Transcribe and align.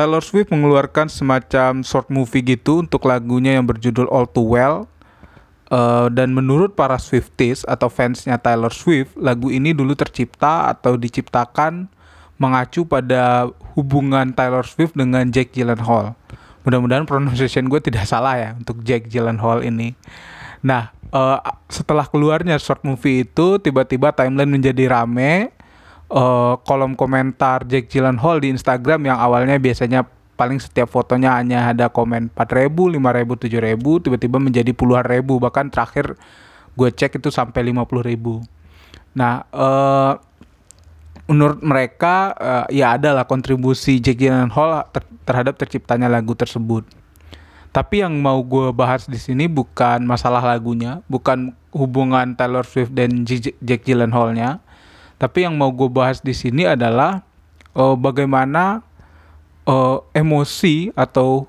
Taylor 0.00 0.24
Swift 0.24 0.48
mengeluarkan 0.48 1.12
semacam 1.12 1.84
short 1.84 2.08
movie 2.08 2.40
gitu 2.40 2.80
untuk 2.80 3.04
lagunya 3.04 3.60
yang 3.60 3.68
berjudul 3.68 4.08
All 4.08 4.24
Too 4.24 4.48
Well. 4.48 4.88
Uh, 5.68 6.08
dan 6.08 6.32
menurut 6.32 6.72
para 6.72 6.96
Swifties 6.96 7.68
atau 7.68 7.92
fansnya 7.92 8.40
Taylor 8.40 8.72
Swift, 8.72 9.12
lagu 9.20 9.52
ini 9.52 9.76
dulu 9.76 9.92
tercipta 9.92 10.72
atau 10.72 10.96
diciptakan 10.96 11.92
mengacu 12.40 12.88
pada 12.88 13.52
hubungan 13.76 14.32
Taylor 14.32 14.64
Swift 14.64 14.96
dengan 14.96 15.28
Jake 15.28 15.52
Gyllenhaal. 15.52 16.16
Mudah-mudahan 16.64 17.04
pronunciation 17.04 17.68
gue 17.68 17.84
tidak 17.84 18.08
salah 18.08 18.40
ya 18.40 18.50
untuk 18.56 18.80
Jake 18.80 19.04
Gyllenhaal 19.04 19.60
ini. 19.60 19.92
Nah, 20.64 20.96
uh, 21.12 21.44
setelah 21.68 22.08
keluarnya 22.08 22.56
short 22.56 22.80
movie 22.88 23.28
itu, 23.28 23.60
tiba-tiba 23.60 24.16
timeline 24.16 24.48
menjadi 24.48 24.96
rame. 24.96 25.52
Uh, 26.10 26.58
kolom 26.66 26.98
komentar 26.98 27.62
Jake 27.70 27.86
Gyllenhaal 27.86 28.42
di 28.42 28.50
Instagram 28.50 29.06
yang 29.06 29.18
awalnya 29.22 29.54
biasanya 29.62 30.02
paling 30.34 30.58
setiap 30.58 30.90
fotonya 30.90 31.38
hanya 31.38 31.70
ada 31.70 31.86
komen 31.86 32.34
4000, 32.34 32.98
5000, 32.98 33.78
7000 33.78 34.04
tiba-tiba 34.10 34.36
menjadi 34.42 34.72
puluhan 34.74 35.06
ribu 35.06 35.38
bahkan 35.38 35.70
terakhir 35.70 36.18
gue 36.74 36.88
cek 36.90 37.22
itu 37.22 37.30
sampai 37.30 37.70
50000. 37.70 38.42
Nah, 39.14 39.46
uh, 39.54 40.18
menurut 41.30 41.62
mereka 41.62 42.34
uh, 42.34 42.66
ya 42.74 42.98
adalah 42.98 43.28
kontribusi 43.28 44.02
Jake 44.02 44.26
Gyllenhaal 44.26 44.90
ter 44.90 45.06
terhadap 45.22 45.54
terciptanya 45.60 46.10
lagu 46.10 46.34
tersebut. 46.34 46.82
Tapi 47.70 48.02
yang 48.02 48.18
mau 48.18 48.42
gue 48.42 48.74
bahas 48.74 49.06
di 49.06 49.14
sini 49.14 49.46
bukan 49.46 50.02
masalah 50.02 50.42
lagunya, 50.42 51.06
bukan 51.06 51.54
hubungan 51.70 52.34
Taylor 52.34 52.66
Swift 52.66 52.90
dan 52.90 53.22
Jake 53.22 53.86
Gyllenhaal-nya, 53.86 54.58
tapi 55.20 55.44
yang 55.44 55.52
mau 55.52 55.68
gue 55.68 55.92
bahas 55.92 56.24
di 56.24 56.32
sini 56.32 56.64
adalah 56.64 57.20
uh, 57.76 57.92
bagaimana 57.92 58.80
uh, 59.68 60.00
emosi 60.16 60.96
atau 60.96 61.44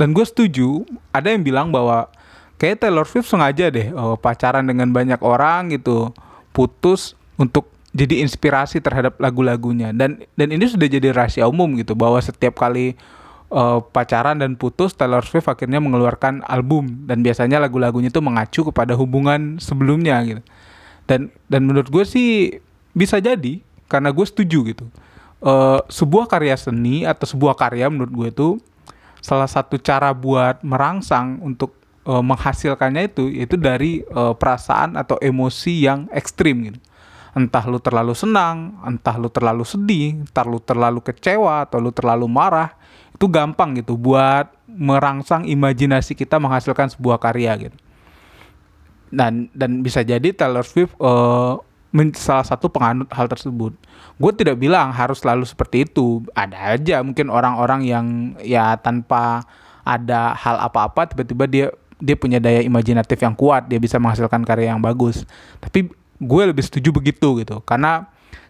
dan 0.00 0.16
gue 0.16 0.24
setuju 0.24 0.88
ada 1.12 1.28
yang 1.28 1.44
bilang 1.44 1.68
bahwa 1.68 2.08
kayak 2.56 2.80
Taylor 2.80 3.04
Swift 3.04 3.28
sengaja 3.28 3.68
deh 3.68 3.92
uh, 3.92 4.16
pacaran 4.16 4.64
dengan 4.64 4.88
banyak 4.88 5.20
orang 5.20 5.68
gitu 5.76 6.16
putus 6.56 7.12
untuk 7.36 7.68
jadi 7.92 8.24
inspirasi 8.24 8.80
terhadap 8.80 9.16
lagu-lagunya. 9.20 9.92
Dan 9.92 10.24
dan 10.36 10.48
ini 10.52 10.64
sudah 10.68 10.88
jadi 10.88 11.12
rahasia 11.12 11.48
umum 11.48 11.76
gitu 11.80 11.96
bahwa 11.96 12.20
setiap 12.20 12.60
kali 12.60 12.92
uh, 13.48 13.80
pacaran 13.80 14.36
dan 14.36 14.56
putus 14.56 14.92
Taylor 14.92 15.24
Swift 15.24 15.48
akhirnya 15.48 15.80
mengeluarkan 15.80 16.44
album. 16.44 17.08
Dan 17.08 17.24
biasanya 17.24 17.56
lagu-lagunya 17.56 18.12
itu 18.12 18.20
mengacu 18.20 18.68
kepada 18.68 18.92
hubungan 18.96 19.56
sebelumnya 19.56 20.20
gitu 20.28 20.44
dan 21.06 21.32
dan 21.46 21.62
menurut 21.66 21.88
gue 21.88 22.04
sih 22.06 22.58
bisa 22.92 23.22
jadi 23.22 23.62
karena 23.86 24.10
gue 24.10 24.26
setuju 24.26 24.58
gitu 24.66 24.84
uh, 25.42 25.80
sebuah 25.86 26.26
karya 26.30 26.58
seni 26.58 27.06
atau 27.06 27.26
sebuah 27.26 27.54
karya 27.58 27.86
menurut 27.90 28.12
gue 28.12 28.28
itu 28.30 28.48
salah 29.22 29.50
satu 29.50 29.78
cara 29.82 30.14
buat 30.14 30.62
merangsang 30.62 31.42
untuk 31.42 31.74
uh, 32.06 32.22
menghasilkannya 32.22 33.10
itu 33.10 33.28
yaitu 33.34 33.58
dari 33.58 34.06
uh, 34.14 34.32
perasaan 34.32 34.94
atau 34.94 35.18
emosi 35.18 35.82
yang 35.82 36.06
ekstrim 36.14 36.70
gitu. 36.70 36.80
Entah 37.36 37.68
lu 37.68 37.76
terlalu 37.76 38.16
senang, 38.16 38.80
entah 38.80 39.12
lu 39.20 39.28
terlalu 39.28 39.60
sedih, 39.60 40.24
entah 40.24 40.46
lu 40.48 40.56
terlalu 40.56 41.04
kecewa 41.04 41.68
atau 41.68 41.76
lu 41.84 41.92
terlalu 41.92 42.24
marah, 42.24 42.72
itu 43.12 43.28
gampang 43.28 43.76
gitu 43.76 43.92
buat 44.00 44.48
merangsang 44.64 45.44
imajinasi 45.44 46.16
kita 46.16 46.40
menghasilkan 46.40 46.88
sebuah 46.96 47.20
karya 47.20 47.68
gitu. 47.68 47.76
Dan 49.10 49.48
dan 49.54 49.80
bisa 49.86 50.02
jadi 50.02 50.34
Taylor 50.34 50.66
Swift 50.66 50.94
uh, 50.98 51.62
salah 52.18 52.44
satu 52.44 52.68
penganut 52.68 53.08
hal 53.14 53.30
tersebut. 53.30 53.72
Gue 54.16 54.32
tidak 54.34 54.60
bilang 54.60 54.92
harus 54.92 55.22
selalu 55.22 55.48
seperti 55.48 55.88
itu. 55.88 56.24
Ada 56.36 56.76
aja 56.76 56.96
mungkin 57.00 57.32
orang-orang 57.32 57.80
yang 57.86 58.06
ya 58.42 58.76
tanpa 58.76 59.46
ada 59.86 60.34
hal 60.34 60.58
apa-apa 60.60 61.14
tiba-tiba 61.14 61.44
dia 61.46 61.66
dia 61.96 62.16
punya 62.18 62.36
daya 62.36 62.60
imajinatif 62.60 63.16
yang 63.16 63.32
kuat, 63.32 63.72
dia 63.72 63.80
bisa 63.80 63.96
menghasilkan 63.96 64.44
karya 64.44 64.76
yang 64.76 64.82
bagus. 64.82 65.24
Tapi 65.62 65.88
gue 66.20 66.42
lebih 66.44 66.64
setuju 66.64 66.92
begitu 66.92 67.40
gitu. 67.40 67.64
Karena 67.64 68.04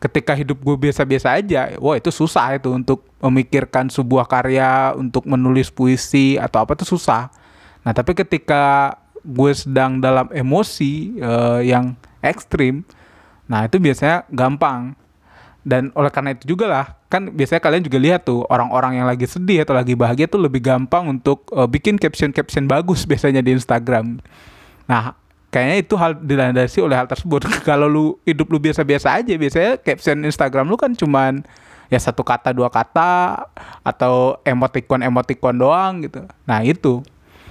ketika 0.00 0.36
hidup 0.36 0.60
gue 0.60 0.76
biasa-biasa 0.76 1.40
aja, 1.40 1.76
wah 1.80 1.96
itu 1.96 2.12
susah 2.12 2.56
itu 2.56 2.68
untuk 2.72 3.04
memikirkan 3.20 3.88
sebuah 3.88 4.28
karya, 4.28 4.92
untuk 4.96 5.24
menulis 5.24 5.72
puisi 5.72 6.36
atau 6.36 6.64
apa 6.64 6.76
itu 6.76 6.84
susah. 6.84 7.32
Nah, 7.80 7.96
tapi 7.96 8.12
ketika 8.12 8.96
gue 9.22 9.52
sedang 9.52 10.00
dalam 10.00 10.28
emosi 10.32 11.20
uh, 11.20 11.60
yang 11.60 11.96
ekstrim, 12.20 12.84
Nah 13.50 13.66
itu 13.66 13.82
biasanya 13.82 14.22
gampang. 14.30 14.94
Dan 15.60 15.92
oleh 15.92 16.08
karena 16.08 16.32
itu 16.32 16.56
juga 16.56 16.64
lah, 16.70 16.86
kan 17.12 17.28
biasanya 17.36 17.60
kalian 17.60 17.84
juga 17.84 17.98
lihat 18.00 18.24
tuh 18.24 18.48
orang-orang 18.48 18.96
yang 18.96 19.04
lagi 19.04 19.28
sedih 19.28 19.60
atau 19.60 19.76
lagi 19.76 19.92
bahagia 19.92 20.24
tuh 20.24 20.40
lebih 20.40 20.64
gampang 20.64 21.04
untuk 21.04 21.44
uh, 21.52 21.68
bikin 21.68 22.00
caption-caption 22.00 22.64
bagus 22.64 23.04
biasanya 23.04 23.44
di 23.44 23.52
Instagram. 23.52 24.24
Nah, 24.88 25.12
kayaknya 25.52 25.76
itu 25.84 25.94
hal 26.00 26.16
dilandasi 26.16 26.80
oleh 26.80 26.96
hal 26.96 27.04
tersebut. 27.04 27.44
Kalau 27.68 27.92
lu 27.92 28.16
hidup 28.24 28.48
lu 28.48 28.56
biasa-biasa 28.56 29.20
aja, 29.20 29.36
biasanya 29.36 29.76
caption 29.84 30.24
Instagram 30.24 30.72
lu 30.72 30.80
kan 30.80 30.96
cuman 30.96 31.44
ya 31.92 32.00
satu 32.00 32.24
kata 32.24 32.56
dua 32.56 32.72
kata 32.72 33.44
atau 33.84 34.40
emoticon 34.48 35.04
emoticon 35.04 35.60
doang 35.60 36.08
gitu. 36.08 36.24
Nah, 36.48 36.64
itu. 36.64 37.04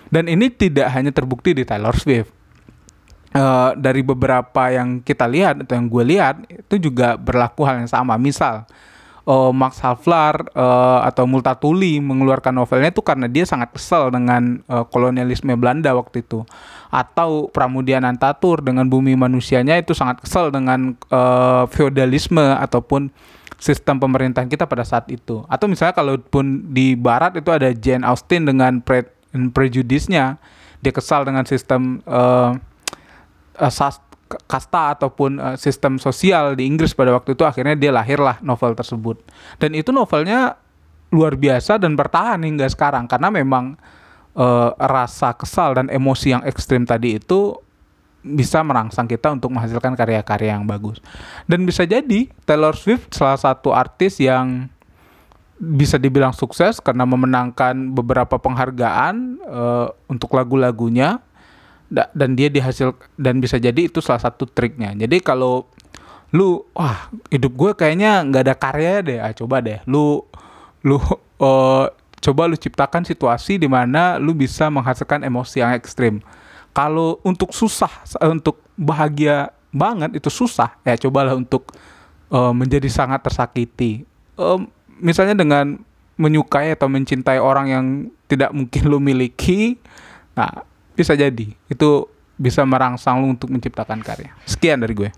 Dan 0.10 0.26
ini 0.26 0.50
tidak 0.50 0.90
hanya 0.94 1.14
terbukti 1.14 1.54
di 1.54 1.64
Taylor 1.64 1.94
Swift 1.94 2.34
uh, 3.34 3.72
dari 3.78 4.02
beberapa 4.02 4.74
yang 4.74 5.02
kita 5.06 5.30
lihat 5.30 5.66
atau 5.66 5.74
yang 5.78 5.88
gue 5.90 6.04
lihat 6.06 6.36
itu 6.50 6.90
juga 6.90 7.18
berlaku 7.18 7.66
hal 7.66 7.86
yang 7.86 7.92
sama. 7.92 8.18
Misal 8.18 8.66
uh, 9.30 9.52
Max 9.54 9.82
Havelaar 9.82 10.50
uh, 10.54 11.06
atau 11.06 11.30
Multatuli 11.30 12.02
mengeluarkan 12.02 12.56
novelnya 12.56 12.90
itu 12.90 13.06
karena 13.06 13.30
dia 13.30 13.46
sangat 13.46 13.74
kesal 13.74 14.10
dengan 14.10 14.62
uh, 14.66 14.86
kolonialisme 14.90 15.54
Belanda 15.58 15.94
waktu 15.94 16.26
itu. 16.26 16.46
Atau 16.90 17.54
Pramudia 17.54 18.02
Nantatur 18.02 18.66
dengan 18.66 18.90
bumi 18.90 19.14
manusianya 19.14 19.78
itu 19.78 19.94
sangat 19.94 20.26
kesal 20.26 20.50
dengan 20.50 20.98
uh, 21.14 21.70
feodalisme 21.70 22.42
ataupun 22.42 23.14
sistem 23.60 24.00
pemerintahan 24.00 24.48
kita 24.48 24.66
pada 24.66 24.88
saat 24.88 25.06
itu. 25.12 25.44
Atau 25.52 25.68
misalnya 25.68 25.94
kalaupun 25.94 26.72
di 26.74 26.96
barat 26.96 27.36
itu 27.38 27.52
ada 27.52 27.70
Jane 27.76 28.08
Austen 28.08 28.48
dengan 28.48 28.80
pre 29.30 29.70
prejudice-nya, 29.70 30.42
dia 30.80 30.94
kesal 30.94 31.28
dengan 31.28 31.46
sistem 31.46 32.02
uh, 32.08 32.56
uh, 33.60 33.72
sas, 33.72 34.02
kasta 34.46 34.98
ataupun 34.98 35.42
uh, 35.42 35.58
sistem 35.58 35.98
sosial 35.98 36.54
di 36.54 36.66
Inggris 36.66 36.94
pada 36.94 37.14
waktu 37.14 37.34
itu 37.34 37.44
akhirnya 37.46 37.76
dia 37.76 37.92
lahirlah 37.94 38.38
novel 38.42 38.74
tersebut. 38.74 39.22
Dan 39.58 39.74
itu 39.74 39.90
novelnya 39.90 40.58
luar 41.10 41.34
biasa 41.34 41.82
dan 41.82 41.98
bertahan 41.98 42.42
hingga 42.46 42.70
sekarang 42.70 43.10
karena 43.10 43.34
memang 43.34 43.74
uh, 44.38 44.72
rasa 44.78 45.34
kesal 45.34 45.74
dan 45.74 45.90
emosi 45.90 46.38
yang 46.38 46.44
ekstrim 46.46 46.86
tadi 46.86 47.18
itu 47.18 47.58
bisa 48.20 48.60
merangsang 48.62 49.08
kita 49.08 49.32
untuk 49.32 49.50
menghasilkan 49.56 49.96
karya-karya 49.96 50.60
yang 50.60 50.68
bagus. 50.68 51.00
Dan 51.48 51.64
bisa 51.64 51.88
jadi 51.88 52.28
Taylor 52.44 52.76
Swift 52.76 53.16
salah 53.16 53.40
satu 53.40 53.72
artis 53.72 54.20
yang 54.20 54.68
bisa 55.60 56.00
dibilang 56.00 56.32
sukses 56.32 56.80
karena 56.80 57.04
memenangkan 57.04 57.92
beberapa 57.92 58.40
penghargaan 58.40 59.44
uh, 59.44 59.88
untuk 60.08 60.32
lagu-lagunya 60.32 61.20
dan 61.92 62.38
dia 62.38 62.48
dihasil 62.48 62.96
dan 63.20 63.42
bisa 63.44 63.58
jadi 63.60 63.90
itu 63.90 64.00
salah 64.00 64.22
satu 64.22 64.46
triknya. 64.48 64.96
Jadi 64.96 65.20
kalau 65.20 65.68
lu 66.30 66.64
wah 66.78 67.10
hidup 67.34 67.54
gue 67.58 67.72
kayaknya 67.74 68.22
nggak 68.22 68.44
ada 68.46 68.56
karya 68.56 68.94
deh 69.02 69.18
ah, 69.18 69.34
coba 69.34 69.66
deh 69.66 69.82
lu 69.90 70.22
lu 70.86 71.02
uh, 71.42 71.90
coba 72.26 72.42
lu 72.46 72.54
ciptakan 72.54 73.02
situasi 73.02 73.58
di 73.58 73.66
mana 73.66 74.22
lu 74.22 74.38
bisa 74.38 74.70
menghasilkan 74.70 75.26
emosi 75.26 75.66
yang 75.66 75.74
ekstrim. 75.76 76.22
Kalau 76.72 77.18
untuk 77.26 77.52
susah 77.52 77.90
untuk 78.30 78.62
bahagia 78.78 79.52
banget 79.74 80.22
itu 80.22 80.30
susah 80.30 80.78
ya 80.86 80.96
cobalah 80.96 81.34
untuk 81.34 81.74
uh, 82.30 82.54
menjadi 82.54 82.88
sangat 82.88 83.26
tersakiti. 83.26 84.06
Um, 84.40 84.70
misalnya 85.00 85.36
dengan 85.36 85.80
menyukai 86.20 86.76
atau 86.76 86.92
mencintai 86.92 87.40
orang 87.40 87.68
yang 87.72 87.86
tidak 88.28 88.52
mungkin 88.52 88.84
lu 88.92 89.00
miliki 89.00 89.80
nah 90.36 90.64
bisa 90.96 91.16
jadi. 91.16 91.48
Itu 91.72 92.12
bisa 92.40 92.64
merangsang 92.68 93.24
lu 93.24 93.36
untuk 93.36 93.52
menciptakan 93.52 94.04
karya. 94.04 94.32
Sekian 94.48 94.80
dari 94.84 94.96
gue 94.96 95.10